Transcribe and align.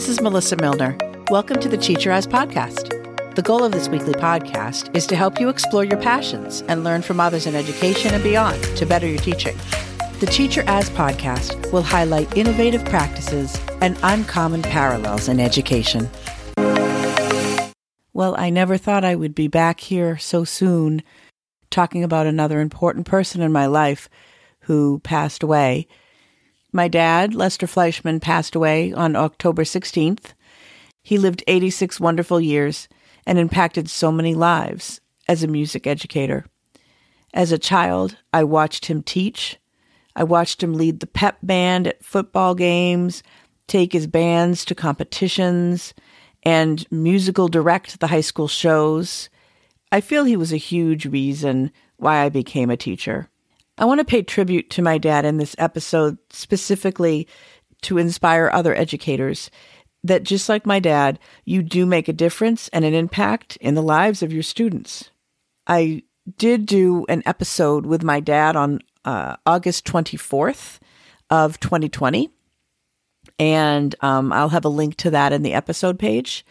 This 0.00 0.08
is 0.08 0.22
Melissa 0.22 0.56
Milner. 0.56 0.96
Welcome 1.28 1.60
to 1.60 1.68
the 1.68 1.76
Teacher 1.76 2.10
As 2.10 2.26
Podcast. 2.26 3.34
The 3.34 3.42
goal 3.42 3.62
of 3.62 3.72
this 3.72 3.86
weekly 3.86 4.14
podcast 4.14 4.96
is 4.96 5.06
to 5.08 5.14
help 5.14 5.38
you 5.38 5.50
explore 5.50 5.84
your 5.84 6.00
passions 6.00 6.62
and 6.68 6.82
learn 6.82 7.02
from 7.02 7.20
others 7.20 7.46
in 7.46 7.54
education 7.54 8.14
and 8.14 8.24
beyond 8.24 8.62
to 8.78 8.86
better 8.86 9.06
your 9.06 9.18
teaching. 9.18 9.54
The 10.20 10.26
Teacher 10.26 10.64
As 10.66 10.88
podcast 10.88 11.70
will 11.70 11.82
highlight 11.82 12.34
innovative 12.34 12.82
practices 12.86 13.60
and 13.82 13.98
uncommon 14.02 14.62
parallels 14.62 15.28
in 15.28 15.38
education. 15.38 16.08
Well, 18.14 18.34
I 18.38 18.48
never 18.48 18.78
thought 18.78 19.04
I 19.04 19.16
would 19.16 19.34
be 19.34 19.48
back 19.48 19.80
here 19.80 20.16
so 20.16 20.44
soon 20.44 21.02
talking 21.68 22.02
about 22.02 22.26
another 22.26 22.60
important 22.60 23.04
person 23.04 23.42
in 23.42 23.52
my 23.52 23.66
life 23.66 24.08
who 24.60 25.00
passed 25.00 25.42
away. 25.42 25.86
My 26.72 26.86
dad, 26.86 27.34
Lester 27.34 27.66
Fleischman, 27.66 28.20
passed 28.20 28.54
away 28.54 28.92
on 28.92 29.16
October 29.16 29.64
16th. 29.64 30.34
He 31.02 31.18
lived 31.18 31.42
86 31.48 31.98
wonderful 31.98 32.40
years 32.40 32.88
and 33.26 33.38
impacted 33.38 33.90
so 33.90 34.12
many 34.12 34.34
lives 34.34 35.00
as 35.26 35.42
a 35.42 35.48
music 35.48 35.86
educator. 35.86 36.46
As 37.34 37.50
a 37.50 37.58
child, 37.58 38.16
I 38.32 38.44
watched 38.44 38.86
him 38.86 39.02
teach. 39.02 39.58
I 40.14 40.22
watched 40.22 40.62
him 40.62 40.74
lead 40.74 41.00
the 41.00 41.06
pep 41.08 41.38
band 41.42 41.88
at 41.88 42.04
football 42.04 42.54
games, 42.54 43.24
take 43.66 43.92
his 43.92 44.06
bands 44.06 44.64
to 44.66 44.74
competitions, 44.74 45.92
and 46.44 46.86
musical 46.90 47.48
direct 47.48 47.98
the 47.98 48.08
high 48.08 48.20
school 48.20 48.48
shows. 48.48 49.28
I 49.90 50.00
feel 50.00 50.24
he 50.24 50.36
was 50.36 50.52
a 50.52 50.56
huge 50.56 51.06
reason 51.06 51.72
why 51.96 52.22
I 52.22 52.28
became 52.28 52.70
a 52.70 52.76
teacher. 52.76 53.28
I 53.78 53.84
want 53.84 53.98
to 54.00 54.04
pay 54.04 54.22
tribute 54.22 54.70
to 54.70 54.82
my 54.82 54.98
dad 54.98 55.24
in 55.24 55.38
this 55.38 55.56
episode 55.58 56.18
specifically 56.30 57.26
to 57.82 57.98
inspire 57.98 58.50
other 58.52 58.74
educators 58.74 59.50
that 60.04 60.22
just 60.22 60.48
like 60.48 60.66
my 60.66 60.80
dad, 60.80 61.18
you 61.44 61.62
do 61.62 61.86
make 61.86 62.08
a 62.08 62.12
difference 62.12 62.68
and 62.68 62.84
an 62.84 62.94
impact 62.94 63.56
in 63.56 63.74
the 63.74 63.82
lives 63.82 64.22
of 64.22 64.32
your 64.32 64.42
students. 64.42 65.10
I 65.66 66.02
did 66.38 66.66
do 66.66 67.04
an 67.08 67.22
episode 67.26 67.86
with 67.86 68.02
my 68.02 68.20
dad 68.20 68.56
on 68.56 68.80
uh, 69.04 69.36
August 69.46 69.84
24th 69.86 70.78
of 71.28 71.60
2020. 71.60 72.30
And 73.38 73.94
um, 74.00 74.32
I'll 74.32 74.48
have 74.50 74.64
a 74.64 74.70
link 74.70 74.96
to 74.96 75.10
that 75.10 75.32
in 75.32 75.42
the 75.42 75.54
episode 75.54 75.98
page. 75.98 76.44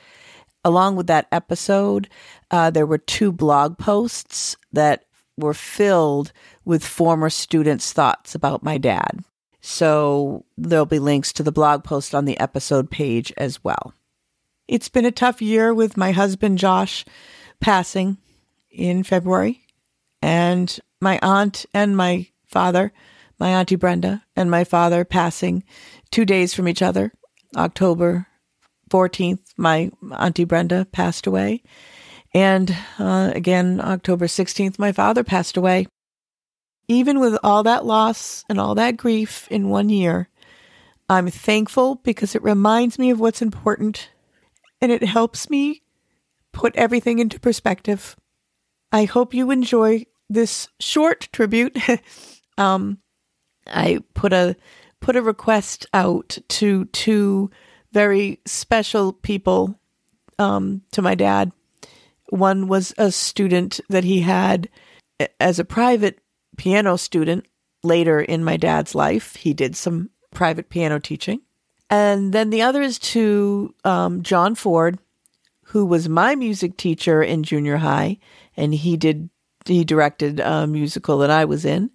Along 0.64 0.96
with 0.96 1.08
that 1.08 1.28
episode, 1.32 2.10
uh, 2.52 2.70
there 2.70 2.86
were 2.86 2.98
two 2.98 3.32
blog 3.32 3.78
posts 3.78 4.58
that 4.74 5.06
were 5.40 5.54
filled 5.54 6.32
with 6.66 6.86
former 6.86 7.30
students' 7.30 7.94
thoughts 7.94 8.36
about 8.36 8.64
my 8.64 8.78
dad. 8.78 9.24
So 9.62 10.46
there'll 10.58 10.86
be 10.86 11.00
links 11.00 11.34
to 11.34 11.44
the 11.44 11.52
blog 11.52 11.84
post 11.84 12.16
on 12.16 12.26
the 12.26 12.40
episode 12.40 12.90
page 12.90 13.34
as 13.38 13.64
well. 13.64 13.94
It's 14.68 14.90
been 14.90 15.06
a 15.06 15.12
tough 15.12 15.42
year 15.42 15.74
with 15.74 15.98
my 15.98 16.12
husband 16.12 16.60
Josh 16.60 17.04
passing 17.60 18.18
in 18.70 19.04
February, 19.04 19.62
and 20.22 20.80
my 21.02 21.20
aunt 21.22 21.66
and 21.74 21.98
my 21.98 22.28
father, 22.46 22.94
my 23.40 23.50
auntie 23.50 23.76
Brenda, 23.76 24.24
and 24.36 24.52
my 24.52 24.64
father 24.64 25.04
passing 25.04 25.64
two 26.12 26.26
days 26.26 26.54
from 26.54 26.68
each 26.68 26.82
other. 26.82 27.12
October 27.56 28.28
14th, 28.92 29.40
my 29.58 29.92
auntie 30.12 30.44
Brenda 30.44 30.86
passed 30.86 31.26
away. 31.26 31.64
And 32.34 32.76
uh, 32.98 33.32
again, 33.34 33.82
October 33.82 34.28
16th, 34.28 34.78
my 34.78 34.92
father 34.92 35.24
passed 35.24 35.58
away. 35.58 35.88
Even 36.88 37.20
with 37.20 37.38
all 37.44 37.64
that 37.64 37.86
loss 37.86 38.44
and 38.50 38.60
all 38.60 38.76
that 38.76 38.98
grief 38.98 39.48
in 39.50 39.70
one 39.70 39.90
year, 39.90 40.30
I'm 41.10 41.30
thankful 41.30 41.96
because 41.96 42.36
it 42.36 42.44
reminds 42.44 43.00
me 43.00 43.10
of 43.10 43.20
what's 43.20 43.42
important 43.42 44.10
and 44.82 44.92
it 44.92 45.04
helps 45.04 45.50
me 45.50 45.82
put 46.52 46.76
everything 46.76 47.20
into 47.20 47.40
perspective. 47.40 48.16
I 48.92 49.06
hope 49.06 49.34
you 49.34 49.52
enjoy 49.52 50.06
this 50.30 50.68
short 50.80 51.30
tribute. 51.32 51.78
um, 52.58 53.00
I 53.68 54.00
put 54.14 54.34
a 54.34 54.56
put 55.00 55.16
a 55.16 55.22
request 55.22 55.86
out 55.94 56.38
to 56.48 56.86
two 56.86 57.50
very 57.92 58.40
special 58.46 59.14
people 59.14 59.80
um, 60.38 60.82
to 60.92 61.02
my 61.02 61.16
dad. 61.16 61.52
One 62.30 62.68
was 62.68 62.94
a 62.98 63.12
student 63.12 63.80
that 63.90 64.04
he 64.04 64.22
had 64.22 64.70
as 65.40 65.60
a 65.60 65.66
private 65.66 66.20
piano 66.58 66.98
student 66.98 67.46
later 67.84 68.20
in 68.20 68.44
my 68.44 68.58
dad's 68.58 68.96
life. 68.96 69.36
He 69.36 69.54
did 69.54 69.76
some 69.76 70.10
private 70.32 70.70
piano 70.70 71.00
teaching. 71.00 71.42
And 71.90 72.34
then 72.34 72.50
the 72.50 72.62
other 72.62 72.82
is 72.82 73.00
to 73.00 73.74
um, 73.84 74.22
John 74.22 74.56
Ford, 74.56 75.00
who 75.66 75.86
was 75.86 76.08
my 76.08 76.36
music 76.36 76.78
teacher 76.78 77.22
in 77.24 77.44
junior 77.44 77.78
high, 77.78 78.18
and 78.56 78.74
he 78.74 78.98
did 78.98 79.30
he 79.66 79.84
directed 79.84 80.40
a 80.40 80.66
musical 80.66 81.20
that 81.20 81.30
I 81.30 81.46
was 81.46 81.66
in, 81.66 81.92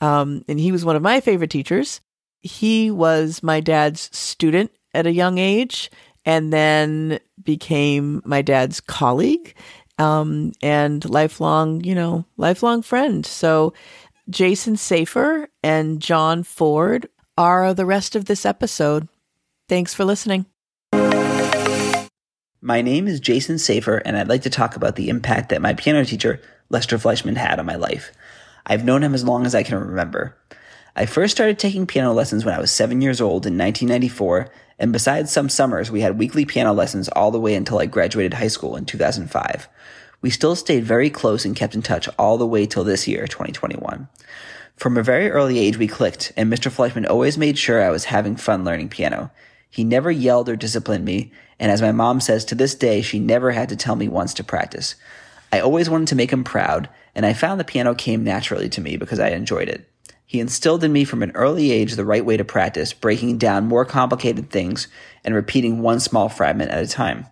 um, 0.00 0.42
and 0.48 0.60
he 0.60 0.70
was 0.70 0.84
one 0.84 0.96
of 0.96 1.02
my 1.02 1.20
favorite 1.20 1.50
teachers. 1.50 2.00
He 2.40 2.90
was 2.90 3.42
my 3.42 3.60
dad's 3.60 4.16
student 4.16 4.70
at 4.94 5.06
a 5.06 5.12
young 5.12 5.38
age, 5.38 5.90
and 6.26 6.52
then 6.52 7.20
became 7.42 8.20
my 8.24 8.42
dad's 8.42 8.80
colleague 8.80 9.54
um, 9.98 10.52
and 10.60 11.08
lifelong, 11.08 11.82
you 11.84 11.94
know, 11.94 12.26
lifelong 12.36 12.82
friend. 12.82 13.24
So 13.24 13.72
Jason 14.28 14.76
Safer 14.76 15.48
and 15.62 16.02
John 16.02 16.42
Ford 16.42 17.08
are 17.38 17.72
the 17.72 17.86
rest 17.86 18.16
of 18.16 18.26
this 18.26 18.44
episode. 18.44 19.08
Thanks 19.68 19.94
for 19.94 20.04
listening. 20.04 20.46
My 22.60 22.82
name 22.82 23.06
is 23.06 23.20
Jason 23.20 23.58
Safer, 23.58 23.98
and 23.98 24.16
I'd 24.16 24.28
like 24.28 24.42
to 24.42 24.50
talk 24.50 24.74
about 24.74 24.96
the 24.96 25.08
impact 25.08 25.50
that 25.50 25.62
my 25.62 25.74
piano 25.74 26.04
teacher, 26.04 26.40
Lester 26.68 26.98
Fleischman, 26.98 27.36
had 27.36 27.60
on 27.60 27.66
my 27.66 27.76
life. 27.76 28.10
I've 28.66 28.84
known 28.84 29.04
him 29.04 29.14
as 29.14 29.22
long 29.22 29.46
as 29.46 29.54
I 29.54 29.62
can 29.62 29.78
remember. 29.78 30.36
I 30.96 31.06
first 31.06 31.36
started 31.36 31.58
taking 31.58 31.86
piano 31.86 32.12
lessons 32.12 32.44
when 32.44 32.54
I 32.54 32.60
was 32.60 32.72
seven 32.72 33.00
years 33.00 33.20
old 33.20 33.46
in 33.46 33.56
1994, 33.56 34.50
and 34.78 34.92
besides 34.92 35.32
some 35.32 35.48
summers, 35.48 35.90
we 35.90 36.02
had 36.02 36.18
weekly 36.18 36.44
piano 36.44 36.72
lessons 36.72 37.08
all 37.08 37.30
the 37.30 37.40
way 37.40 37.54
until 37.54 37.78
I 37.78 37.86
graduated 37.86 38.34
high 38.34 38.48
school 38.48 38.76
in 38.76 38.84
2005. 38.84 39.68
We 40.20 40.30
still 40.30 40.56
stayed 40.56 40.84
very 40.84 41.10
close 41.10 41.44
and 41.44 41.56
kept 41.56 41.74
in 41.74 41.82
touch 41.82 42.08
all 42.18 42.38
the 42.38 42.46
way 42.46 42.66
till 42.66 42.84
this 42.84 43.06
year, 43.06 43.26
2021. 43.26 44.08
From 44.76 44.96
a 44.96 45.02
very 45.02 45.30
early 45.30 45.58
age, 45.58 45.78
we 45.78 45.86
clicked, 45.86 46.32
and 46.36 46.52
Mr. 46.52 46.70
Fleischman 46.70 47.08
always 47.08 47.38
made 47.38 47.58
sure 47.58 47.82
I 47.82 47.90
was 47.90 48.04
having 48.06 48.36
fun 48.36 48.64
learning 48.64 48.90
piano. 48.90 49.30
He 49.70 49.84
never 49.84 50.10
yelled 50.10 50.48
or 50.48 50.56
disciplined 50.56 51.04
me, 51.04 51.32
and 51.58 51.72
as 51.72 51.80
my 51.80 51.92
mom 51.92 52.20
says 52.20 52.44
to 52.46 52.54
this 52.54 52.74
day, 52.74 53.00
she 53.00 53.18
never 53.18 53.52
had 53.52 53.70
to 53.70 53.76
tell 53.76 53.96
me 53.96 54.08
once 54.08 54.34
to 54.34 54.44
practice. 54.44 54.94
I 55.50 55.60
always 55.60 55.88
wanted 55.88 56.08
to 56.08 56.16
make 56.16 56.30
him 56.30 56.44
proud, 56.44 56.90
and 57.14 57.24
I 57.24 57.32
found 57.32 57.58
the 57.58 57.64
piano 57.64 57.94
came 57.94 58.22
naturally 58.22 58.68
to 58.70 58.80
me 58.82 58.98
because 58.98 59.18
I 59.18 59.28
enjoyed 59.28 59.68
it. 59.68 59.88
He 60.26 60.40
instilled 60.40 60.82
in 60.82 60.92
me 60.92 61.04
from 61.04 61.22
an 61.22 61.30
early 61.36 61.70
age 61.70 61.94
the 61.94 62.04
right 62.04 62.24
way 62.24 62.36
to 62.36 62.44
practice, 62.44 62.92
breaking 62.92 63.38
down 63.38 63.68
more 63.68 63.84
complicated 63.84 64.50
things 64.50 64.88
and 65.24 65.34
repeating 65.34 65.80
one 65.80 66.00
small 66.00 66.28
fragment 66.28 66.72
at 66.72 66.82
a 66.82 66.88
time. 66.88 67.26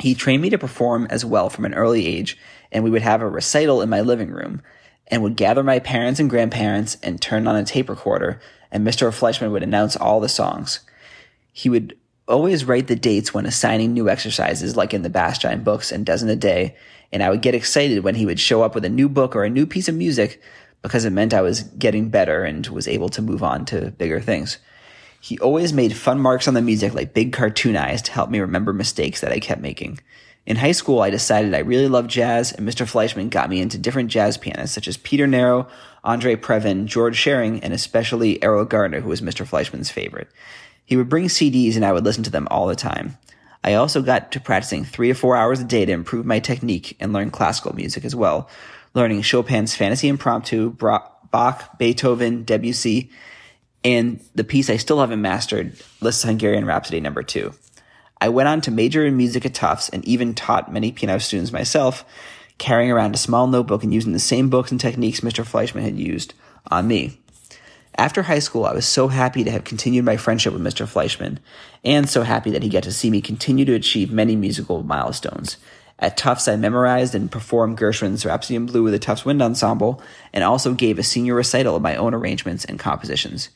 He 0.00 0.14
trained 0.14 0.42
me 0.42 0.50
to 0.50 0.58
perform 0.58 1.06
as 1.10 1.24
well 1.24 1.50
from 1.50 1.66
an 1.66 1.74
early 1.74 2.06
age, 2.06 2.38
and 2.72 2.82
we 2.82 2.90
would 2.90 3.02
have 3.02 3.20
a 3.20 3.28
recital 3.28 3.82
in 3.82 3.90
my 3.90 4.00
living 4.00 4.30
room 4.30 4.62
and 5.08 5.22
would 5.22 5.36
gather 5.36 5.62
my 5.62 5.78
parents 5.78 6.18
and 6.18 6.30
grandparents 6.30 6.96
and 7.02 7.20
turn 7.20 7.46
on 7.46 7.56
a 7.56 7.64
tape 7.64 7.88
recorder, 7.88 8.40
and 8.72 8.86
Mr. 8.86 9.08
Fleischman 9.12 9.52
would 9.52 9.62
announce 9.62 9.96
all 9.96 10.18
the 10.18 10.28
songs. 10.28 10.80
He 11.52 11.68
would 11.68 11.96
always 12.26 12.64
write 12.64 12.88
the 12.88 12.96
dates 12.96 13.32
when 13.32 13.46
assigning 13.46 13.92
new 13.92 14.08
exercises, 14.08 14.76
like 14.76 14.92
in 14.92 15.02
the 15.02 15.10
Bastien 15.10 15.62
books 15.62 15.92
and 15.92 16.04
Dozen 16.04 16.28
a 16.28 16.36
Day, 16.36 16.74
and 17.12 17.22
I 17.22 17.30
would 17.30 17.42
get 17.42 17.54
excited 17.54 18.02
when 18.02 18.16
he 18.16 18.26
would 18.26 18.40
show 18.40 18.62
up 18.62 18.74
with 18.74 18.84
a 18.84 18.90
new 18.90 19.08
book 19.08 19.36
or 19.36 19.44
a 19.44 19.50
new 19.50 19.66
piece 19.66 19.88
of 19.88 19.94
music 19.94 20.42
because 20.82 21.04
it 21.04 21.10
meant 21.10 21.34
I 21.34 21.42
was 21.42 21.62
getting 21.62 22.10
better 22.10 22.44
and 22.44 22.66
was 22.66 22.88
able 22.88 23.08
to 23.10 23.22
move 23.22 23.42
on 23.42 23.64
to 23.66 23.90
bigger 23.92 24.20
things. 24.20 24.58
He 25.20 25.38
always 25.38 25.72
made 25.72 25.96
fun 25.96 26.20
marks 26.20 26.46
on 26.46 26.54
the 26.54 26.62
music 26.62 26.94
like 26.94 27.14
big 27.14 27.32
cartoon 27.32 27.76
eyes 27.76 28.02
to 28.02 28.12
help 28.12 28.30
me 28.30 28.38
remember 28.38 28.72
mistakes 28.72 29.20
that 29.20 29.32
I 29.32 29.40
kept 29.40 29.60
making. 29.60 29.98
In 30.46 30.56
high 30.56 30.72
school, 30.72 31.00
I 31.00 31.10
decided 31.10 31.54
I 31.54 31.58
really 31.58 31.88
loved 31.88 32.08
jazz, 32.08 32.52
and 32.52 32.68
Mr. 32.68 32.86
Fleischman 32.86 33.30
got 33.30 33.50
me 33.50 33.60
into 33.60 33.78
different 33.78 34.12
jazz 34.12 34.38
pianists 34.38 34.74
such 34.74 34.86
as 34.86 34.96
Peter 34.96 35.26
Nero, 35.26 35.66
Andre 36.04 36.36
Previn, 36.36 36.84
George 36.84 37.16
Shearing, 37.16 37.60
and 37.64 37.72
especially 37.72 38.38
Erroll 38.38 38.68
Garner, 38.68 39.00
who 39.00 39.08
was 39.08 39.20
Mr. 39.20 39.44
Fleischman's 39.44 39.90
favorite. 39.90 40.28
He 40.84 40.96
would 40.96 41.08
bring 41.08 41.24
CDs 41.24 41.74
and 41.74 41.84
I 41.84 41.92
would 41.92 42.04
listen 42.04 42.22
to 42.22 42.30
them 42.30 42.46
all 42.48 42.68
the 42.68 42.76
time. 42.76 43.18
I 43.64 43.74
also 43.74 44.00
got 44.00 44.30
to 44.30 44.40
practicing 44.40 44.84
three 44.84 45.08
to 45.08 45.14
four 45.14 45.36
hours 45.36 45.58
a 45.58 45.64
day 45.64 45.84
to 45.84 45.90
improve 45.90 46.24
my 46.24 46.38
technique 46.38 46.96
and 47.00 47.12
learn 47.12 47.32
classical 47.32 47.74
music 47.74 48.04
as 48.04 48.14
well, 48.14 48.48
learning 48.96 49.20
Chopin's 49.20 49.76
Fantasy 49.76 50.08
Impromptu, 50.08 50.70
Bach, 50.70 51.78
Beethoven, 51.78 52.44
Debussy, 52.44 53.10
and 53.84 54.24
the 54.34 54.42
piece 54.42 54.70
I 54.70 54.78
still 54.78 55.00
haven't 55.00 55.20
mastered, 55.20 55.76
Liszt's 56.00 56.24
Hungarian 56.24 56.64
Rhapsody 56.64 56.98
number 56.98 57.22
two. 57.22 57.52
I 58.22 58.30
went 58.30 58.48
on 58.48 58.62
to 58.62 58.70
major 58.70 59.04
in 59.04 59.18
music 59.18 59.44
at 59.44 59.52
Tufts 59.52 59.90
and 59.90 60.02
even 60.06 60.34
taught 60.34 60.72
many 60.72 60.92
piano 60.92 61.20
students 61.20 61.52
myself, 61.52 62.06
carrying 62.56 62.90
around 62.90 63.14
a 63.14 63.18
small 63.18 63.46
notebook 63.46 63.84
and 63.84 63.92
using 63.92 64.14
the 64.14 64.18
same 64.18 64.48
books 64.48 64.70
and 64.70 64.80
techniques 64.80 65.20
Mr. 65.20 65.44
Fleischman 65.44 65.82
had 65.82 65.98
used 65.98 66.32
on 66.70 66.88
me. 66.88 67.20
After 67.98 68.22
high 68.22 68.38
school, 68.38 68.64
I 68.64 68.72
was 68.72 68.86
so 68.86 69.08
happy 69.08 69.44
to 69.44 69.50
have 69.50 69.64
continued 69.64 70.06
my 70.06 70.16
friendship 70.16 70.54
with 70.54 70.62
Mr. 70.62 70.86
Fleischman, 70.86 71.38
and 71.84 72.08
so 72.08 72.22
happy 72.22 72.50
that 72.50 72.62
he 72.62 72.70
got 72.70 72.82
to 72.84 72.92
see 72.92 73.10
me 73.10 73.20
continue 73.20 73.66
to 73.66 73.74
achieve 73.74 74.10
many 74.10 74.36
musical 74.36 74.82
milestones. 74.82 75.58
At 75.98 76.16
Tufts, 76.16 76.46
I 76.46 76.56
memorized 76.56 77.14
and 77.14 77.30
performed 77.30 77.78
Gershwin's 77.78 78.26
Rhapsody 78.26 78.56
in 78.56 78.66
Blue 78.66 78.82
with 78.82 78.92
the 78.92 78.98
Tufts 78.98 79.24
Wind 79.24 79.40
Ensemble, 79.40 80.02
and 80.32 80.44
also 80.44 80.74
gave 80.74 80.98
a 80.98 81.02
senior 81.02 81.34
recital 81.34 81.76
of 81.76 81.82
my 81.82 81.96
own 81.96 82.12
arrangements 82.12 82.66
and 82.66 82.78
compositions. 82.78 83.48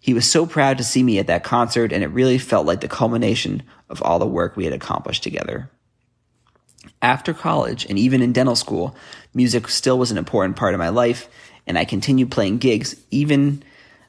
He 0.00 0.14
was 0.14 0.28
so 0.28 0.46
proud 0.46 0.78
to 0.78 0.84
see 0.84 1.02
me 1.02 1.18
at 1.18 1.26
that 1.26 1.44
concert, 1.44 1.92
and 1.92 2.02
it 2.02 2.08
really 2.08 2.38
felt 2.38 2.66
like 2.66 2.80
the 2.80 2.88
culmination 2.88 3.62
of 3.90 4.02
all 4.02 4.18
the 4.18 4.26
work 4.26 4.56
we 4.56 4.64
had 4.64 4.72
accomplished 4.72 5.22
together. 5.22 5.70
After 7.02 7.34
college, 7.34 7.84
and 7.86 7.98
even 7.98 8.22
in 8.22 8.32
dental 8.32 8.56
school, 8.56 8.96
music 9.34 9.68
still 9.68 9.98
was 9.98 10.10
an 10.10 10.18
important 10.18 10.56
part 10.56 10.74
of 10.74 10.80
my 10.80 10.88
life, 10.88 11.28
and 11.66 11.78
I 11.78 11.84
continued 11.84 12.30
playing 12.30 12.58
gigs, 12.58 12.96
even 13.10 13.62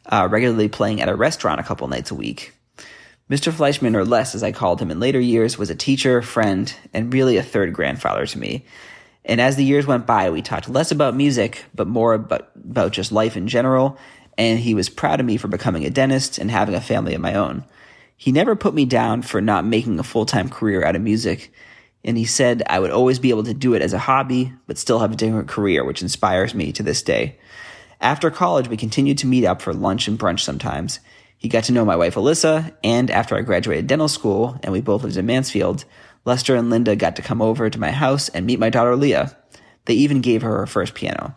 uh, 0.05 0.27
regularly 0.31 0.69
playing 0.69 1.01
at 1.01 1.09
a 1.09 1.15
restaurant 1.15 1.59
a 1.59 1.63
couple 1.63 1.87
nights 1.87 2.11
a 2.11 2.15
week. 2.15 2.53
Mr. 3.33 3.51
Fleischman, 3.51 3.95
or 3.95 4.05
Les 4.05 4.35
as 4.35 4.43
I 4.43 4.51
called 4.51 4.79
him 4.79 4.91
in 4.91 4.99
later 4.99 5.19
years, 5.19 5.57
was 5.57 5.71
a 5.71 5.75
teacher, 5.75 6.21
friend, 6.21 6.71
and 6.93 7.11
really 7.11 7.37
a 7.37 7.41
third 7.41 7.73
grandfather 7.73 8.27
to 8.27 8.37
me. 8.37 8.63
And 9.25 9.41
as 9.41 9.55
the 9.55 9.63
years 9.63 9.87
went 9.87 10.05
by, 10.05 10.29
we 10.29 10.43
talked 10.43 10.69
less 10.69 10.91
about 10.91 11.15
music, 11.15 11.65
but 11.73 11.87
more 11.87 12.13
about, 12.13 12.51
about 12.55 12.91
just 12.91 13.11
life 13.11 13.35
in 13.35 13.47
general. 13.47 13.97
And 14.37 14.59
he 14.59 14.75
was 14.75 14.87
proud 14.87 15.19
of 15.19 15.25
me 15.25 15.37
for 15.37 15.47
becoming 15.47 15.83
a 15.83 15.89
dentist 15.89 16.37
and 16.37 16.51
having 16.51 16.75
a 16.75 16.81
family 16.81 17.15
of 17.15 17.21
my 17.21 17.33
own. 17.33 17.63
He 18.15 18.31
never 18.31 18.55
put 18.55 18.75
me 18.75 18.85
down 18.85 19.23
for 19.23 19.41
not 19.41 19.65
making 19.65 19.97
a 19.97 20.03
full 20.03 20.27
time 20.27 20.47
career 20.47 20.85
out 20.85 20.95
of 20.95 21.01
music. 21.01 21.51
And 22.03 22.19
he 22.19 22.25
said 22.25 22.61
I 22.69 22.79
would 22.79 22.91
always 22.91 23.17
be 23.17 23.31
able 23.31 23.45
to 23.45 23.53
do 23.55 23.73
it 23.73 23.81
as 23.81 23.93
a 23.93 23.97
hobby, 23.97 24.53
but 24.67 24.77
still 24.77 24.99
have 24.99 25.11
a 25.11 25.15
different 25.15 25.47
career, 25.47 25.83
which 25.83 26.03
inspires 26.03 26.53
me 26.53 26.71
to 26.73 26.83
this 26.83 27.01
day. 27.01 27.39
After 27.99 28.29
college, 28.29 28.67
we 28.67 28.77
continued 28.77 29.17
to 29.19 29.27
meet 29.27 29.43
up 29.43 29.59
for 29.59 29.73
lunch 29.73 30.07
and 30.07 30.19
brunch 30.19 30.41
sometimes. 30.41 30.99
He 31.43 31.49
got 31.49 31.65
to 31.65 31.73
know 31.73 31.83
my 31.83 31.97
wife 31.97 32.15
Alyssa, 32.15 32.73
and 32.85 33.11
after 33.11 33.35
I 33.35 33.41
graduated 33.41 33.85
dental 33.85 34.07
school 34.07 34.57
and 34.63 34.71
we 34.71 34.79
both 34.79 35.03
lived 35.03 35.17
in 35.17 35.25
Mansfield, 35.25 35.83
Lester 36.23 36.55
and 36.55 36.69
Linda 36.69 36.95
got 36.95 37.17
to 37.17 37.21
come 37.21 37.41
over 37.41 37.69
to 37.69 37.79
my 37.79 37.91
house 37.91 38.29
and 38.29 38.45
meet 38.45 38.59
my 38.59 38.69
daughter 38.69 38.95
Leah. 38.95 39.37
They 39.83 39.95
even 39.95 40.21
gave 40.21 40.41
her 40.41 40.59
her 40.59 40.65
first 40.65 40.93
piano. 40.93 41.35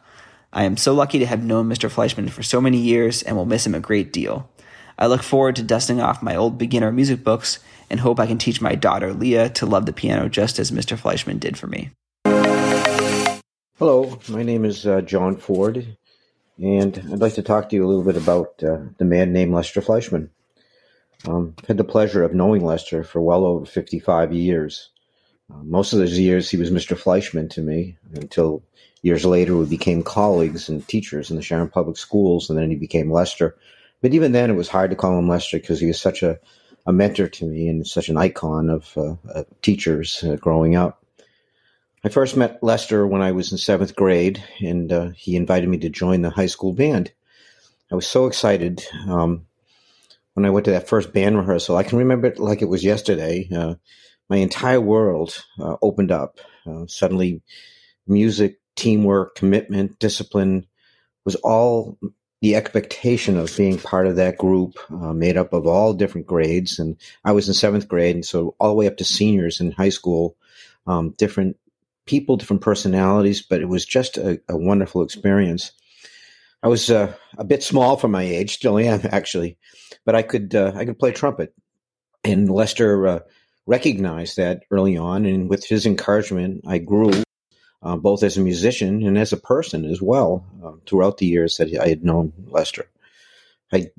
I 0.52 0.62
am 0.62 0.76
so 0.76 0.94
lucky 0.94 1.18
to 1.18 1.26
have 1.26 1.42
known 1.42 1.68
Mr. 1.68 1.90
Fleischman 1.90 2.30
for 2.30 2.44
so 2.44 2.60
many 2.60 2.78
years 2.78 3.24
and 3.24 3.36
will 3.36 3.46
miss 3.46 3.66
him 3.66 3.74
a 3.74 3.80
great 3.80 4.12
deal. 4.12 4.48
I 4.96 5.08
look 5.08 5.24
forward 5.24 5.56
to 5.56 5.64
dusting 5.64 6.00
off 6.00 6.22
my 6.22 6.36
old 6.36 6.56
beginner 6.56 6.92
music 6.92 7.24
books 7.24 7.58
and 7.90 7.98
hope 7.98 8.20
I 8.20 8.28
can 8.28 8.38
teach 8.38 8.60
my 8.60 8.76
daughter 8.76 9.12
Leah 9.12 9.48
to 9.50 9.66
love 9.66 9.86
the 9.86 9.92
piano 9.92 10.28
just 10.28 10.60
as 10.60 10.70
Mr. 10.70 10.96
Fleischman 10.96 11.40
did 11.40 11.58
for 11.58 11.66
me. 11.66 11.90
Hello, 13.78 14.20
my 14.28 14.44
name 14.44 14.64
is 14.64 14.86
uh, 14.86 15.00
John 15.00 15.36
Ford, 15.36 15.96
and 16.58 16.96
I'd 17.12 17.20
like 17.20 17.34
to 17.34 17.42
talk 17.42 17.68
to 17.68 17.76
you 17.76 17.84
a 17.84 17.88
little 17.88 18.04
bit 18.04 18.16
about 18.16 18.62
uh, 18.62 18.78
the 18.98 19.04
man 19.04 19.32
named 19.32 19.52
Lester 19.52 19.80
Fleischman. 19.80 20.30
Um, 21.26 21.54
I've 21.58 21.68
had 21.68 21.76
the 21.76 21.84
pleasure 21.84 22.22
of 22.22 22.34
knowing 22.34 22.64
Lester 22.64 23.02
for 23.02 23.20
well 23.20 23.44
over 23.44 23.66
55 23.66 24.32
years. 24.32 24.90
Uh, 25.52 25.62
most 25.62 25.92
of 25.92 25.98
those 25.98 26.18
years, 26.18 26.50
he 26.50 26.56
was 26.56 26.70
Mr. 26.70 26.96
Fleischman 26.96 27.50
to 27.50 27.62
me 27.62 27.96
until 28.14 28.62
years 29.02 29.24
later 29.24 29.56
we 29.56 29.66
became 29.66 30.02
colleagues 30.02 30.68
and 30.68 30.86
teachers 30.88 31.30
in 31.30 31.36
the 31.36 31.42
Sharon 31.42 31.68
Public 31.68 31.96
Schools, 31.96 32.48
and 32.48 32.58
then 32.58 32.70
he 32.70 32.76
became 32.76 33.10
Lester. 33.10 33.56
But 34.02 34.14
even 34.14 34.32
then, 34.32 34.50
it 34.50 34.54
was 34.54 34.68
hard 34.68 34.90
to 34.90 34.96
call 34.96 35.18
him 35.18 35.28
Lester 35.28 35.58
because 35.58 35.80
he 35.80 35.86
was 35.86 36.00
such 36.00 36.22
a, 36.22 36.38
a 36.86 36.92
mentor 36.92 37.28
to 37.28 37.46
me 37.46 37.68
and 37.68 37.86
such 37.86 38.08
an 38.08 38.16
icon 38.16 38.68
of 38.70 38.96
uh, 38.96 39.44
teachers 39.62 40.22
uh, 40.24 40.36
growing 40.36 40.76
up. 40.76 41.02
I 42.06 42.08
first 42.08 42.36
met 42.36 42.62
Lester 42.62 43.04
when 43.04 43.20
I 43.20 43.32
was 43.32 43.50
in 43.50 43.58
seventh 43.58 43.96
grade, 43.96 44.40
and 44.60 44.92
uh, 44.92 45.08
he 45.16 45.34
invited 45.34 45.68
me 45.68 45.78
to 45.78 45.88
join 45.88 46.22
the 46.22 46.30
high 46.30 46.46
school 46.46 46.72
band. 46.72 47.10
I 47.90 47.96
was 47.96 48.06
so 48.06 48.26
excited 48.26 48.84
um, 49.08 49.44
when 50.34 50.46
I 50.46 50.50
went 50.50 50.66
to 50.66 50.70
that 50.70 50.86
first 50.86 51.12
band 51.12 51.36
rehearsal. 51.36 51.76
I 51.76 51.82
can 51.82 51.98
remember 51.98 52.28
it 52.28 52.38
like 52.38 52.62
it 52.62 52.68
was 52.68 52.84
yesterday. 52.84 53.48
Uh, 53.52 53.74
my 54.30 54.36
entire 54.36 54.80
world 54.80 55.44
uh, 55.58 55.78
opened 55.82 56.12
up. 56.12 56.38
Uh, 56.64 56.86
suddenly, 56.86 57.42
music, 58.06 58.60
teamwork, 58.76 59.34
commitment, 59.34 59.98
discipline 59.98 60.64
was 61.24 61.34
all 61.34 61.98
the 62.40 62.54
expectation 62.54 63.36
of 63.36 63.56
being 63.56 63.80
part 63.80 64.06
of 64.06 64.14
that 64.14 64.38
group, 64.38 64.78
uh, 64.90 65.12
made 65.12 65.36
up 65.36 65.52
of 65.52 65.66
all 65.66 65.92
different 65.92 66.28
grades. 66.28 66.78
And 66.78 66.98
I 67.24 67.32
was 67.32 67.48
in 67.48 67.54
seventh 67.54 67.88
grade, 67.88 68.14
and 68.14 68.24
so 68.24 68.54
all 68.60 68.68
the 68.68 68.76
way 68.76 68.86
up 68.86 68.98
to 68.98 69.04
seniors 69.04 69.60
in 69.60 69.72
high 69.72 69.88
school, 69.88 70.36
um, 70.86 71.10
different 71.18 71.56
people, 72.06 72.36
different 72.36 72.62
personalities, 72.62 73.42
but 73.42 73.60
it 73.60 73.68
was 73.68 73.84
just 73.84 74.16
a, 74.16 74.40
a 74.48 74.56
wonderful 74.56 75.02
experience. 75.02 75.72
I 76.62 76.68
was 76.68 76.90
uh, 76.90 77.14
a 77.36 77.44
bit 77.44 77.62
small 77.62 77.96
for 77.96 78.08
my 78.08 78.22
age, 78.22 78.54
still 78.54 78.78
am 78.78 79.00
actually, 79.10 79.58
but 80.04 80.14
I 80.14 80.22
could 80.22 80.54
uh, 80.54 80.72
I 80.74 80.84
could 80.84 80.98
play 80.98 81.12
trumpet, 81.12 81.54
and 82.24 82.50
Lester 82.50 83.06
uh, 83.06 83.18
recognized 83.66 84.36
that 84.36 84.62
early 84.70 84.96
on, 84.96 85.26
and 85.26 85.50
with 85.50 85.64
his 85.66 85.86
encouragement, 85.86 86.62
I 86.66 86.78
grew 86.78 87.10
uh, 87.82 87.96
both 87.96 88.22
as 88.22 88.36
a 88.36 88.40
musician 88.40 89.06
and 89.06 89.18
as 89.18 89.32
a 89.32 89.36
person 89.36 89.84
as 89.84 90.00
well 90.00 90.44
uh, 90.64 90.72
throughout 90.86 91.18
the 91.18 91.26
years 91.26 91.56
that 91.58 91.76
I 91.78 91.88
had 91.88 92.04
known 92.04 92.32
Lester. 92.46 92.88
I 93.72 93.90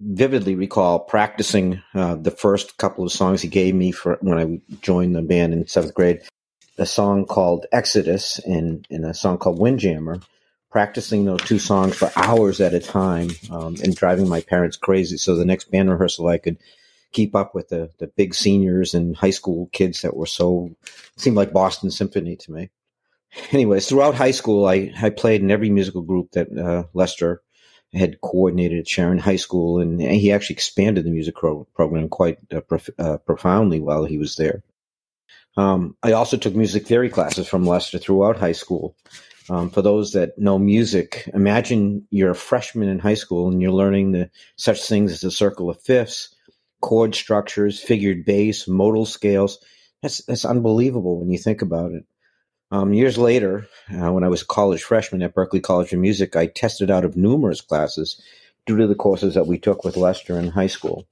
vividly 0.00 0.54
recall 0.54 0.98
practicing 0.98 1.82
uh, 1.94 2.16
the 2.16 2.30
first 2.30 2.78
couple 2.78 3.04
of 3.04 3.12
songs 3.12 3.42
he 3.42 3.48
gave 3.48 3.74
me 3.74 3.92
for 3.92 4.18
when 4.22 4.38
I 4.38 4.74
joined 4.80 5.14
the 5.14 5.22
band 5.22 5.52
in 5.52 5.66
seventh 5.66 5.94
grade 5.94 6.22
a 6.80 6.86
song 6.86 7.26
called 7.26 7.66
Exodus 7.72 8.38
and, 8.40 8.86
and 8.90 9.04
a 9.04 9.14
song 9.14 9.38
called 9.38 9.58
Windjammer, 9.58 10.20
practicing 10.70 11.24
those 11.24 11.42
two 11.42 11.58
songs 11.58 11.94
for 11.94 12.10
hours 12.16 12.60
at 12.60 12.74
a 12.74 12.80
time 12.80 13.30
um, 13.50 13.76
and 13.82 13.94
driving 13.94 14.28
my 14.28 14.40
parents 14.40 14.76
crazy. 14.76 15.18
So 15.18 15.36
the 15.36 15.44
next 15.44 15.70
band 15.70 15.90
rehearsal, 15.90 16.28
I 16.28 16.38
could 16.38 16.58
keep 17.12 17.34
up 17.34 17.54
with 17.54 17.68
the, 17.68 17.90
the 17.98 18.06
big 18.06 18.34
seniors 18.34 18.94
and 18.94 19.16
high 19.16 19.30
school 19.30 19.68
kids 19.72 20.02
that 20.02 20.16
were 20.16 20.26
so, 20.26 20.70
seemed 21.16 21.36
like 21.36 21.52
Boston 21.52 21.90
Symphony 21.90 22.36
to 22.36 22.52
me. 22.52 22.70
Anyways, 23.52 23.88
throughout 23.88 24.14
high 24.14 24.30
school, 24.30 24.66
I, 24.66 24.92
I 25.00 25.10
played 25.10 25.42
in 25.42 25.50
every 25.50 25.70
musical 25.70 26.02
group 26.02 26.32
that 26.32 26.56
uh, 26.56 26.84
Lester 26.94 27.42
had 27.92 28.20
coordinated 28.20 28.78
at 28.78 28.88
Sharon 28.88 29.18
High 29.18 29.36
School, 29.36 29.80
and, 29.80 30.00
he 30.00 30.32
actually 30.32 30.54
expanded 30.54 31.04
the 31.04 31.10
music 31.10 31.34
pro- 31.34 31.66
program 31.74 32.08
quite 32.08 32.38
uh, 32.52 32.60
prof- 32.60 32.90
uh, 32.98 33.18
profoundly 33.18 33.80
while 33.80 34.04
he 34.04 34.16
was 34.16 34.36
there. 34.36 34.62
Um, 35.60 35.94
I 36.02 36.12
also 36.12 36.38
took 36.38 36.54
music 36.56 36.86
theory 36.86 37.10
classes 37.10 37.46
from 37.46 37.66
Lester 37.66 37.98
throughout 37.98 38.38
high 38.38 38.52
school. 38.52 38.96
Um, 39.50 39.68
for 39.68 39.82
those 39.82 40.12
that 40.12 40.38
know 40.38 40.58
music, 40.58 41.28
imagine 41.34 42.06
you're 42.10 42.30
a 42.30 42.34
freshman 42.34 42.88
in 42.88 42.98
high 42.98 43.14
school 43.14 43.48
and 43.48 43.60
you're 43.60 43.70
learning 43.70 44.12
the 44.12 44.30
such 44.56 44.82
things 44.82 45.12
as 45.12 45.20
the 45.20 45.30
circle 45.30 45.68
of 45.68 45.82
fifths, 45.82 46.34
chord 46.80 47.14
structures, 47.14 47.78
figured 47.78 48.24
bass, 48.24 48.66
modal 48.68 49.04
scales. 49.04 49.58
That's 50.02 50.24
that's 50.24 50.46
unbelievable 50.46 51.20
when 51.20 51.30
you 51.30 51.36
think 51.36 51.60
about 51.60 51.92
it. 51.92 52.04
Um, 52.70 52.94
years 52.94 53.18
later, 53.18 53.68
uh, 53.92 54.12
when 54.12 54.24
I 54.24 54.28
was 54.28 54.42
a 54.42 54.46
college 54.46 54.82
freshman 54.82 55.22
at 55.22 55.34
Berklee 55.34 55.62
College 55.62 55.92
of 55.92 55.98
Music, 55.98 56.36
I 56.36 56.46
tested 56.46 56.90
out 56.90 57.04
of 57.04 57.18
numerous 57.18 57.60
classes 57.60 58.18
due 58.64 58.78
to 58.78 58.86
the 58.86 58.94
courses 58.94 59.34
that 59.34 59.46
we 59.46 59.58
took 59.58 59.84
with 59.84 59.98
Lester 59.98 60.38
in 60.38 60.48
high 60.48 60.68
school 60.68 61.06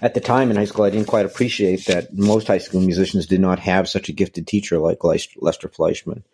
at 0.00 0.14
the 0.14 0.20
time 0.20 0.50
in 0.50 0.56
high 0.56 0.64
school, 0.64 0.84
I 0.84 0.90
didn't 0.90 1.06
quite 1.06 1.26
appreciate 1.26 1.86
that 1.86 2.12
most 2.12 2.48
high 2.48 2.58
school 2.58 2.80
musicians 2.80 3.26
did 3.26 3.40
not 3.40 3.60
have 3.60 3.88
such 3.88 4.08
a 4.08 4.12
gifted 4.12 4.46
teacher 4.46 4.78
like 4.78 5.04
Lester 5.04 5.68
Fleischman. 5.68 6.24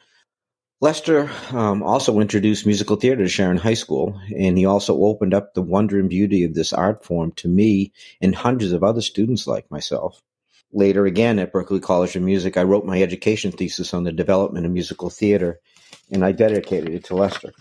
Lester 0.81 1.29
um, 1.51 1.83
also 1.83 2.21
introduced 2.21 2.65
musical 2.65 2.97
theater 2.97 3.25
to 3.25 3.29
Sharon 3.29 3.57
High 3.57 3.75
School, 3.75 4.19
and 4.35 4.57
he 4.57 4.65
also 4.65 4.97
opened 5.03 5.35
up 5.35 5.53
the 5.53 5.61
wonder 5.61 5.99
and 5.99 6.09
beauty 6.09 6.45
of 6.45 6.55
this 6.55 6.73
art 6.73 7.05
form 7.05 7.33
to 7.33 7.49
me 7.49 7.93
and 8.21 8.35
hundreds 8.35 8.73
of 8.73 8.85
other 8.85 9.03
students 9.03 9.47
like 9.47 9.71
myself. 9.71 10.23
Later, 10.73 11.05
again 11.05 11.39
at 11.39 11.53
Berklee 11.53 11.83
College 11.83 12.15
of 12.15 12.23
Music, 12.23 12.57
I 12.57 12.63
wrote 12.63 12.85
my 12.85 13.03
education 13.03 13.51
thesis 13.51 13.93
on 13.93 14.05
the 14.05 14.13
development 14.13 14.67
of 14.67 14.73
musical 14.73 15.11
theater, 15.11 15.59
and 16.13 16.25
I 16.25 16.33
dedicated 16.33 16.95
it 16.95 17.05
to 17.05 17.17
Lester. 17.17 17.53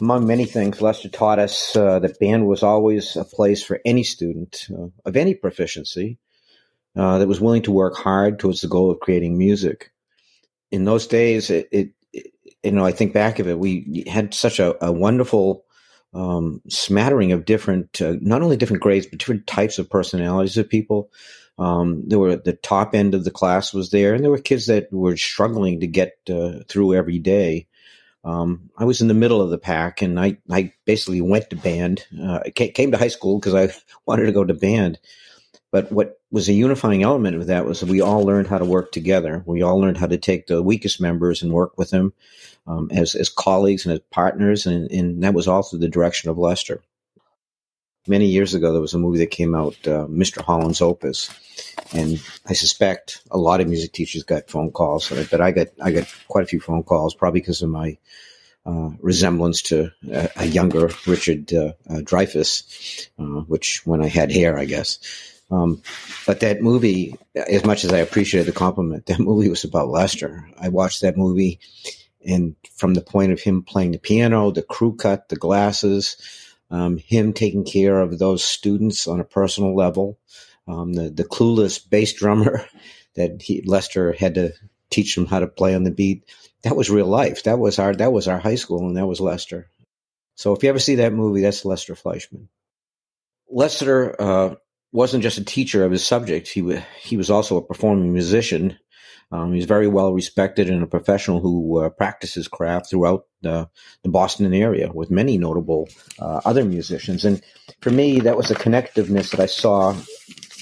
Among 0.00 0.26
many 0.26 0.44
things, 0.44 0.82
Lester 0.82 1.08
taught 1.08 1.38
us 1.38 1.74
uh, 1.74 1.98
that 2.00 2.18
band 2.18 2.46
was 2.46 2.62
always 2.62 3.16
a 3.16 3.24
place 3.24 3.62
for 3.62 3.80
any 3.84 4.02
student 4.02 4.66
uh, 4.70 4.88
of 5.04 5.16
any 5.16 5.34
proficiency 5.34 6.18
uh, 6.94 7.18
that 7.18 7.28
was 7.28 7.40
willing 7.40 7.62
to 7.62 7.72
work 7.72 7.96
hard 7.96 8.38
towards 8.38 8.60
the 8.60 8.68
goal 8.68 8.90
of 8.90 9.00
creating 9.00 9.38
music. 9.38 9.90
In 10.70 10.84
those 10.84 11.06
days, 11.06 11.50
it, 11.50 11.68
it, 11.72 11.90
it 12.12 12.32
you 12.62 12.72
know, 12.72 12.84
I 12.84 12.92
think 12.92 13.12
back 13.12 13.38
of 13.38 13.48
it, 13.48 13.58
we 13.58 14.04
had 14.06 14.34
such 14.34 14.58
a, 14.58 14.84
a 14.84 14.92
wonderful 14.92 15.64
um, 16.12 16.62
smattering 16.68 17.32
of 17.32 17.44
different, 17.44 18.00
uh, 18.00 18.14
not 18.20 18.42
only 18.42 18.56
different 18.56 18.82
grades, 18.82 19.06
but 19.06 19.18
different 19.18 19.46
types 19.46 19.78
of 19.78 19.90
personalities 19.90 20.56
of 20.56 20.68
people. 20.68 21.10
Um, 21.58 22.04
there 22.06 22.18
were 22.18 22.36
the 22.36 22.52
top 22.52 22.94
end 22.94 23.14
of 23.14 23.24
the 23.24 23.30
class 23.30 23.72
was 23.72 23.90
there, 23.90 24.14
and 24.14 24.22
there 24.22 24.30
were 24.30 24.38
kids 24.38 24.66
that 24.66 24.92
were 24.92 25.16
struggling 25.16 25.80
to 25.80 25.86
get 25.86 26.18
uh, 26.28 26.60
through 26.68 26.94
every 26.94 27.18
day. 27.18 27.66
Um, 28.26 28.70
I 28.76 28.84
was 28.84 29.00
in 29.00 29.06
the 29.08 29.14
middle 29.14 29.40
of 29.40 29.50
the 29.50 29.58
pack, 29.58 30.02
and 30.02 30.18
I, 30.18 30.36
I 30.50 30.72
basically 30.84 31.20
went 31.20 31.48
to 31.50 31.56
band. 31.56 32.04
Uh, 32.20 32.40
I 32.44 32.50
came 32.50 32.90
to 32.90 32.98
high 32.98 33.08
school 33.08 33.38
because 33.38 33.54
I 33.54 33.72
wanted 34.06 34.26
to 34.26 34.32
go 34.32 34.44
to 34.44 34.52
band. 34.52 34.98
But 35.70 35.92
what 35.92 36.18
was 36.30 36.48
a 36.48 36.52
unifying 36.52 37.02
element 37.02 37.36
of 37.36 37.46
that 37.46 37.66
was 37.66 37.80
that 37.80 37.88
we 37.88 38.00
all 38.00 38.24
learned 38.24 38.48
how 38.48 38.58
to 38.58 38.64
work 38.64 38.90
together. 38.90 39.44
We 39.46 39.62
all 39.62 39.78
learned 39.78 39.98
how 39.98 40.06
to 40.06 40.18
take 40.18 40.46
the 40.46 40.62
weakest 40.62 41.00
members 41.00 41.42
and 41.42 41.52
work 41.52 41.78
with 41.78 41.90
them 41.90 42.14
um, 42.66 42.88
as 42.90 43.14
as 43.14 43.28
colleagues 43.28 43.86
and 43.86 43.92
as 43.92 44.00
partners, 44.10 44.66
and, 44.66 44.90
and 44.90 45.22
that 45.22 45.34
was 45.34 45.46
all 45.46 45.62
through 45.62 45.80
the 45.80 45.88
direction 45.88 46.28
of 46.30 46.38
Lester. 46.38 46.82
Many 48.08 48.26
years 48.26 48.54
ago, 48.54 48.72
there 48.72 48.80
was 48.80 48.94
a 48.94 48.98
movie 48.98 49.18
that 49.18 49.30
came 49.30 49.54
out, 49.54 49.76
uh, 49.86 50.06
Mr. 50.06 50.42
Holland's 50.42 50.80
Opus, 50.80 51.30
and 51.92 52.20
I 52.46 52.52
suspect 52.52 53.22
a 53.30 53.38
lot 53.38 53.60
of 53.60 53.68
music 53.68 53.92
teachers 53.92 54.22
got 54.22 54.50
phone 54.50 54.70
calls, 54.70 55.08
but 55.30 55.40
I 55.40 55.50
got 55.52 55.68
I 55.82 55.92
got 55.92 56.12
quite 56.28 56.44
a 56.44 56.48
few 56.48 56.60
phone 56.60 56.82
calls, 56.82 57.14
probably 57.14 57.40
because 57.40 57.62
of 57.62 57.70
my 57.70 57.98
uh, 58.64 58.90
resemblance 59.00 59.62
to 59.62 59.92
a, 60.10 60.28
a 60.36 60.44
younger 60.44 60.90
Richard 61.06 61.52
uh, 61.52 61.72
uh, 61.88 62.00
Dreyfuss, 62.00 63.08
uh, 63.18 63.42
which 63.42 63.86
when 63.86 64.02
I 64.02 64.08
had 64.08 64.32
hair, 64.32 64.58
I 64.58 64.64
guess. 64.64 64.98
Um, 65.50 65.82
but 66.26 66.40
that 66.40 66.60
movie, 66.60 67.14
as 67.34 67.64
much 67.64 67.84
as 67.84 67.92
I 67.92 67.98
appreciated 67.98 68.48
the 68.48 68.58
compliment, 68.58 69.06
that 69.06 69.20
movie 69.20 69.48
was 69.48 69.64
about 69.64 69.88
Lester. 69.88 70.48
I 70.58 70.68
watched 70.68 71.02
that 71.02 71.16
movie, 71.16 71.60
and 72.26 72.56
from 72.74 72.94
the 72.94 73.00
point 73.00 73.32
of 73.32 73.40
him 73.40 73.62
playing 73.62 73.92
the 73.92 73.98
piano, 73.98 74.50
the 74.50 74.62
crew 74.62 74.96
cut, 74.96 75.28
the 75.28 75.36
glasses, 75.36 76.16
um, 76.70 76.98
him 76.98 77.32
taking 77.32 77.64
care 77.64 78.00
of 78.00 78.18
those 78.18 78.44
students 78.44 79.06
on 79.06 79.20
a 79.20 79.24
personal 79.24 79.74
level, 79.74 80.18
um, 80.66 80.92
the 80.92 81.10
the 81.10 81.24
clueless 81.24 81.78
bass 81.88 82.12
drummer 82.12 82.66
that 83.14 83.42
he, 83.42 83.62
Lester 83.62 84.12
had 84.12 84.34
to 84.34 84.52
teach 84.90 85.14
them 85.14 85.26
how 85.26 85.40
to 85.40 85.46
play 85.46 85.74
on 85.74 85.84
the 85.84 85.90
beat. 85.90 86.24
That 86.62 86.76
was 86.76 86.90
real 86.90 87.06
life. 87.06 87.44
That 87.44 87.58
was 87.58 87.78
our 87.78 87.94
that 87.94 88.12
was 88.12 88.28
our 88.28 88.38
high 88.38 88.56
school, 88.56 88.86
and 88.86 88.96
that 88.96 89.06
was 89.06 89.20
Lester. 89.20 89.70
So 90.34 90.52
if 90.52 90.62
you 90.62 90.68
ever 90.68 90.78
see 90.78 90.96
that 90.96 91.12
movie, 91.12 91.40
that's 91.40 91.64
Lester 91.64 91.94
Fleischman. 91.94 92.48
Lester 93.48 94.20
uh, 94.20 94.54
wasn't 94.92 95.22
just 95.22 95.38
a 95.38 95.44
teacher 95.44 95.84
of 95.84 95.92
his 95.92 96.04
subject; 96.04 96.48
he 96.48 96.62
was 96.62 96.80
he 97.00 97.16
was 97.16 97.30
also 97.30 97.56
a 97.56 97.62
performing 97.62 98.12
musician. 98.12 98.78
Um, 99.32 99.52
he's 99.52 99.64
very 99.64 99.88
well 99.88 100.12
respected 100.12 100.70
and 100.70 100.82
a 100.82 100.86
professional 100.86 101.40
who 101.40 101.80
uh, 101.80 101.88
practices 101.90 102.46
craft 102.46 102.90
throughout 102.90 103.26
the, 103.42 103.68
the, 104.04 104.08
Boston 104.08 104.54
area 104.54 104.92
with 104.92 105.10
many 105.10 105.36
notable 105.36 105.88
uh, 106.20 106.40
other 106.44 106.64
musicians. 106.64 107.24
And 107.24 107.42
for 107.80 107.90
me, 107.90 108.20
that 108.20 108.36
was 108.36 108.52
a 108.52 108.54
connectiveness 108.54 109.32
that 109.32 109.40
I 109.40 109.46
saw 109.46 109.96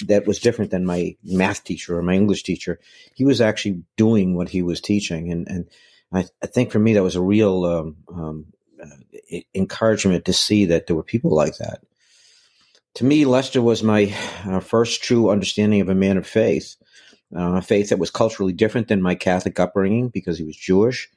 that 0.07 0.27
was 0.27 0.39
different 0.39 0.71
than 0.71 0.87
my 0.87 1.17
math 1.23 1.65
teacher 1.65 1.99
or 1.99 2.03
my 2.03 2.15
English 2.15 2.43
teacher. 2.43 2.81
He 3.15 3.25
was 3.25 3.41
actually 3.41 3.83
doing 3.97 4.35
what 4.35 4.49
he 4.49 4.63
was 4.63 4.81
teaching, 4.81 5.31
and 5.31 5.47
and 5.49 5.69
I, 6.13 6.27
I 6.43 6.47
think 6.47 6.71
for 6.71 6.79
me 6.79 6.95
that 6.95 7.03
was 7.03 7.17
a 7.17 7.23
real 7.23 7.65
um, 7.65 7.97
um, 8.09 8.47
uh, 8.83 9.39
encouragement 9.55 10.25
to 10.25 10.33
see 10.33 10.67
that 10.67 10.87
there 10.87 10.97
were 10.97 11.03
people 11.03 11.35
like 11.35 11.59
that. 11.59 11.81
To 12.95 13.05
me, 13.05 13.25
Lester 13.25 13.61
was 13.61 13.83
my 13.83 14.15
uh, 14.45 14.61
first 14.61 15.03
true 15.03 15.31
understanding 15.31 15.81
of 15.81 15.89
a 15.89 15.95
man 15.95 16.17
of 16.17 16.27
faith, 16.27 16.77
uh, 17.35 17.57
a 17.57 17.63
faith 17.63 17.91
that 17.91 17.99
was 17.99 18.11
culturally 18.11 18.53
different 18.53 18.89
than 18.89 19.03
my 19.03 19.15
Catholic 19.15 19.59
upbringing 19.59 20.09
because 20.09 20.39
he 20.39 20.45
was 20.45 20.57
Jewish, 20.57 21.11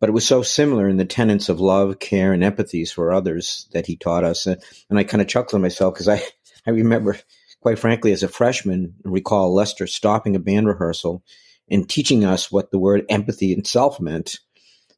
but 0.00 0.08
it 0.08 0.12
was 0.12 0.26
so 0.26 0.42
similar 0.42 0.88
in 0.88 0.96
the 0.96 1.04
tenets 1.04 1.48
of 1.48 1.60
love, 1.60 1.98
care, 1.98 2.32
and 2.32 2.42
empathies 2.42 2.92
for 2.92 3.12
others 3.12 3.68
that 3.72 3.86
he 3.86 3.96
taught 3.96 4.24
us. 4.24 4.46
And, 4.46 4.60
I 4.92 5.04
kind 5.04 5.20
of 5.22 5.28
chuckled 5.28 5.62
myself 5.62 5.94
because 5.94 6.08
I, 6.08 6.22
I 6.66 6.70
remember 6.70 7.16
quite 7.64 7.78
frankly, 7.78 8.12
as 8.12 8.22
a 8.22 8.28
freshman, 8.28 8.94
recall 9.04 9.54
Lester 9.54 9.86
stopping 9.86 10.36
a 10.36 10.38
band 10.38 10.68
rehearsal 10.68 11.24
and 11.70 11.88
teaching 11.88 12.22
us 12.22 12.52
what 12.52 12.70
the 12.70 12.78
word 12.78 13.06
empathy 13.08 13.52
itself 13.52 13.98
meant. 13.98 14.38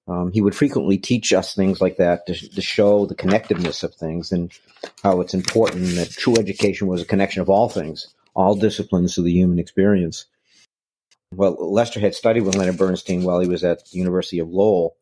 Um, 0.09 0.33
he 0.33 0.41
would 0.41 0.55
frequently 0.55 0.99
teach 0.99 1.33
us 1.33 1.55
things 1.55 1.81
like 1.81 1.99
that 1.99 2.27
to, 2.27 2.35
to, 2.35 2.61
show 2.61 3.07
the 3.07 3.15
connectiveness 3.15 3.85
of 3.85 3.95
things 3.95 4.33
and 4.33 4.53
how 5.05 5.21
it's 5.21 5.33
important 5.33 5.95
that 5.95 6.11
true 6.11 6.35
education 6.37 6.89
was 6.89 7.01
a 7.01 7.07
connection 7.07 7.41
of 7.41 7.49
all 7.49 7.69
things, 7.69 8.13
all 8.35 8.57
disciplines 8.57 9.17
of 9.17 9.25
the 9.25 9.33
human 9.33 9.61
experience. 9.61 10.27
Well, 11.37 11.57
Lester 11.73 12.01
had 12.01 12.15
studied 12.15 12.43
with 12.43 12.57
Leonard 12.57 12.79
Bernstein 12.79 13.23
while 13.23 13.41
he 13.41 13.49
was 13.49 13.63
at 13.63 13.85
the 13.85 13.99
University 13.99 14.39
of 14.39 14.49
Lowell. 14.49 14.97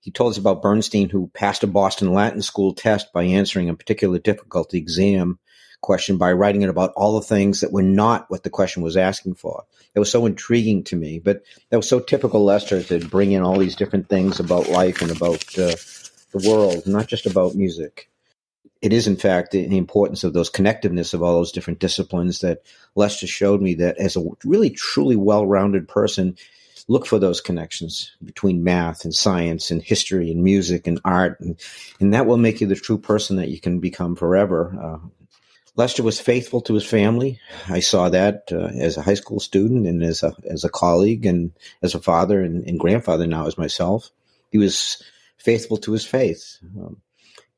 He 0.00 0.10
told 0.10 0.32
us 0.32 0.38
about 0.38 0.62
Bernstein, 0.62 1.08
who 1.08 1.30
passed 1.32 1.62
a 1.62 1.68
Boston 1.68 2.12
Latin 2.12 2.42
School 2.42 2.74
test 2.74 3.12
by 3.12 3.22
answering 3.22 3.68
a 3.68 3.74
particular 3.74 4.18
difficulty 4.18 4.78
exam 4.78 5.38
question 5.80 6.16
by 6.16 6.32
writing 6.32 6.62
it 6.62 6.68
about 6.68 6.92
all 6.96 7.14
the 7.14 7.26
things 7.26 7.60
that 7.60 7.70
were 7.70 7.82
not 7.82 8.28
what 8.28 8.42
the 8.42 8.50
question 8.50 8.82
was 8.82 8.96
asking 8.96 9.34
for. 9.34 9.64
It 9.94 10.00
was 10.00 10.10
so 10.10 10.26
intriguing 10.26 10.82
to 10.84 10.96
me, 10.96 11.20
but 11.20 11.42
that 11.70 11.76
was 11.76 11.88
so 11.88 12.00
typical 12.00 12.44
Lester 12.44 12.82
to 12.82 12.98
bring 13.06 13.30
in 13.30 13.42
all 13.42 13.58
these 13.58 13.76
different 13.76 14.08
things 14.08 14.40
about 14.40 14.68
life 14.68 15.02
and 15.02 15.12
about 15.12 15.44
uh, 15.56 15.76
the 16.32 16.44
world, 16.48 16.86
not 16.86 17.06
just 17.06 17.26
about 17.26 17.54
music. 17.54 18.10
It 18.82 18.92
is, 18.92 19.06
in 19.06 19.16
fact, 19.16 19.52
the, 19.52 19.66
the 19.66 19.78
importance 19.78 20.22
of 20.24 20.32
those 20.32 20.50
connectiveness 20.50 21.14
of 21.14 21.22
all 21.22 21.34
those 21.34 21.52
different 21.52 21.80
disciplines 21.80 22.40
that 22.40 22.62
Lester 22.94 23.26
showed 23.26 23.60
me 23.60 23.74
that 23.74 23.98
as 23.98 24.16
a 24.16 24.24
really 24.44 24.70
truly 24.70 25.16
well-rounded 25.16 25.88
person, 25.88 26.36
look 26.88 27.06
for 27.06 27.18
those 27.18 27.40
connections 27.40 28.14
between 28.22 28.62
math 28.62 29.04
and 29.04 29.14
science 29.14 29.70
and 29.70 29.82
history 29.82 30.30
and 30.30 30.44
music 30.44 30.86
and 30.86 31.00
art 31.04 31.40
and, 31.40 31.58
and 31.98 32.14
that 32.14 32.26
will 32.26 32.36
make 32.36 32.60
you 32.60 32.66
the 32.68 32.76
true 32.76 32.98
person 32.98 33.36
that 33.36 33.48
you 33.48 33.60
can 33.60 33.80
become 33.80 34.14
forever 34.14 34.72
uh, 34.80 35.08
Lester 35.76 36.02
was 36.02 36.18
faithful 36.18 36.62
to 36.62 36.74
his 36.74 36.86
family. 36.86 37.38
I 37.68 37.80
saw 37.80 38.08
that 38.08 38.48
uh, 38.50 38.70
as 38.80 38.96
a 38.96 39.02
high 39.02 39.14
school 39.14 39.40
student 39.40 39.86
and 39.86 40.02
as 40.02 40.22
a 40.22 40.34
as 40.48 40.64
a 40.64 40.70
colleague 40.70 41.26
and 41.26 41.52
as 41.82 41.94
a 41.94 42.00
father 42.00 42.42
and, 42.42 42.66
and 42.66 42.80
grandfather 42.80 43.26
now 43.26 43.46
as 43.46 43.58
myself. 43.58 44.10
He 44.50 44.56
was 44.56 45.02
faithful 45.36 45.76
to 45.78 45.92
his 45.92 46.06
faith. 46.06 46.58
Um, 46.80 47.02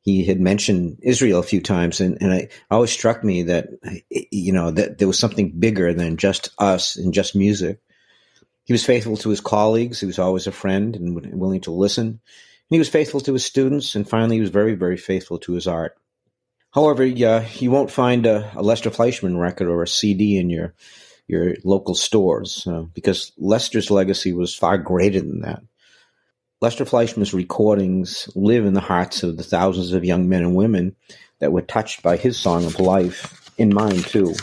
he 0.09 0.25
had 0.25 0.41
mentioned 0.41 1.01
Israel 1.03 1.41
a 1.41 1.43
few 1.43 1.61
times, 1.61 2.01
and, 2.01 2.17
and 2.23 2.33
it 2.33 2.53
always 2.71 2.91
struck 2.91 3.23
me 3.23 3.43
that 3.43 3.69
you 4.31 4.53
know 4.55 4.71
that 4.71 4.97
there 4.97 5.07
was 5.07 5.19
something 5.19 5.51
bigger 5.51 5.93
than 5.93 6.17
just 6.17 6.49
us 6.59 6.97
and 6.97 7.13
just 7.13 7.37
music. 7.37 7.81
He 8.65 8.73
was 8.73 8.87
faithful 8.87 9.19
to 9.19 9.29
his 9.29 9.43
colleagues. 9.43 10.01
He 10.01 10.07
was 10.07 10.19
always 10.19 10.47
a 10.47 10.53
friend 10.53 10.97
and 10.97 11.39
willing 11.39 11.61
to 11.63 11.73
listen. 11.73 12.07
And 12.07 12.21
he 12.71 12.79
was 12.79 12.89
faithful 12.89 13.21
to 13.21 13.35
his 13.35 13.45
students, 13.45 13.95
and 13.95 14.09
finally, 14.09 14.37
he 14.37 14.41
was 14.41 14.49
very, 14.49 14.75
very 14.75 14.97
faithful 14.97 15.39
to 15.41 15.53
his 15.53 15.67
art. 15.67 15.95
However, 16.71 17.05
yeah, 17.05 17.47
you 17.59 17.71
won't 17.71 17.91
find 17.91 18.25
a, 18.25 18.51
a, 18.57 18.63
Lester 18.63 18.91
Fleischman 18.91 19.39
record 19.39 19.69
or 19.69 19.83
a 19.83 19.89
CD 19.89 20.39
in 20.39 20.49
your 20.49 20.75
your 21.27 21.57
local 21.65 21.95
stores 21.95 22.67
uh, 22.67 22.85
because 22.95 23.33
Lester's 23.37 23.91
legacy 23.91 24.33
was 24.33 24.55
far 24.55 24.79
greater 24.79 25.21
than 25.21 25.41
that. 25.43 25.63
Lester 26.61 26.85
Fleischman's 26.85 27.33
recordings 27.33 28.29
live 28.35 28.67
in 28.67 28.75
the 28.75 28.81
hearts 28.81 29.23
of 29.23 29.37
the 29.37 29.45
thousands 29.45 29.93
of 29.93 30.05
young 30.05 30.29
men 30.29 30.43
and 30.43 30.57
women 30.57 30.97
that 31.39 31.53
were 31.53 31.63
touched 31.63 32.03
by 32.03 32.17
his 32.17 32.37
song 32.37 32.65
of 32.65 32.81
life, 32.81 33.49
in 33.59 33.73
mine 33.73 34.03
too. 34.03 34.35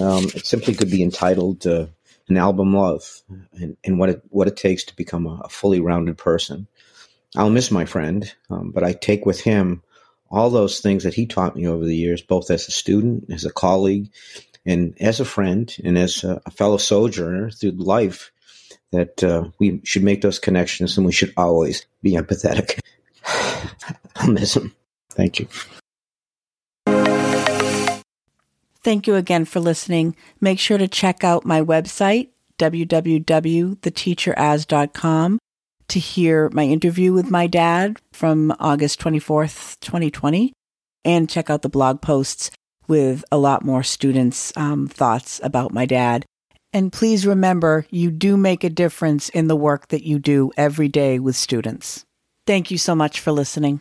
Um, 0.00 0.24
it 0.34 0.46
simply 0.46 0.74
could 0.74 0.90
be 0.90 1.02
entitled 1.02 1.64
uh, 1.64 1.86
"An 2.28 2.36
Album 2.36 2.74
Love" 2.74 3.22
and, 3.52 3.76
and, 3.84 3.98
what 4.00 4.08
it 4.08 4.22
what 4.30 4.48
it 4.48 4.56
takes 4.56 4.84
to 4.84 4.96
become 4.96 5.26
a, 5.26 5.42
a 5.44 5.48
fully 5.48 5.78
rounded 5.78 6.18
person. 6.18 6.66
I'll 7.36 7.50
miss 7.50 7.70
my 7.70 7.84
friend, 7.84 8.32
um, 8.50 8.72
but 8.72 8.82
I 8.82 8.92
take 8.92 9.24
with 9.24 9.40
him 9.40 9.82
all 10.30 10.50
those 10.50 10.80
things 10.80 11.04
that 11.04 11.14
he 11.14 11.26
taught 11.26 11.54
me 11.54 11.68
over 11.68 11.84
the 11.84 11.96
years, 11.96 12.20
both 12.22 12.50
as 12.50 12.66
a 12.66 12.72
student, 12.72 13.30
as 13.30 13.44
a 13.44 13.52
colleague, 13.52 14.10
and 14.66 14.96
as 15.00 15.20
a 15.20 15.24
friend, 15.24 15.72
and 15.84 15.96
as 15.96 16.24
a, 16.24 16.40
fellow 16.50 16.78
sojourner 16.78 17.50
through 17.50 17.72
life, 17.72 18.32
that 18.94 19.22
uh, 19.22 19.44
we 19.58 19.82
should 19.84 20.02
make 20.02 20.22
those 20.22 20.38
connections 20.38 20.96
and 20.96 21.04
we 21.06 21.12
should 21.12 21.34
always 21.36 21.84
be 22.02 22.12
empathetic. 22.12 22.80
I'll 24.16 24.30
miss 24.30 24.56
him. 24.56 24.74
Thank 25.10 25.40
you. 25.40 25.48
Thank 28.82 29.06
you 29.06 29.14
again 29.14 29.44
for 29.46 29.60
listening. 29.60 30.14
Make 30.40 30.58
sure 30.58 30.76
to 30.76 30.88
check 30.88 31.24
out 31.24 31.46
my 31.46 31.62
website, 31.62 32.28
www.theteacheras.com 32.58 35.38
to 35.88 35.98
hear 35.98 36.48
my 36.52 36.64
interview 36.64 37.12
with 37.12 37.30
my 37.30 37.46
dad 37.46 37.98
from 38.12 38.54
August 38.58 39.00
24th, 39.00 39.78
2020, 39.80 40.52
and 41.04 41.28
check 41.28 41.50
out 41.50 41.62
the 41.62 41.68
blog 41.68 42.00
posts 42.00 42.50
with 42.86 43.24
a 43.32 43.38
lot 43.38 43.64
more 43.64 43.82
students' 43.82 44.52
um, 44.56 44.86
thoughts 44.86 45.40
about 45.42 45.72
my 45.72 45.86
dad. 45.86 46.24
And 46.74 46.92
please 46.92 47.24
remember, 47.24 47.86
you 47.90 48.10
do 48.10 48.36
make 48.36 48.64
a 48.64 48.68
difference 48.68 49.28
in 49.28 49.46
the 49.46 49.54
work 49.54 49.88
that 49.88 50.04
you 50.04 50.18
do 50.18 50.50
every 50.56 50.88
day 50.88 51.20
with 51.20 51.36
students. 51.36 52.04
Thank 52.48 52.72
you 52.72 52.78
so 52.78 52.96
much 52.96 53.20
for 53.20 53.30
listening. 53.30 53.80